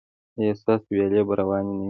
[0.39, 1.79] ایا ستاسو ویالې به روانې نه وي؟